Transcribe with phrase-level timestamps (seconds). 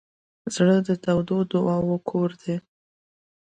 [0.55, 2.55] زړه د تودو دعاوو کور دی.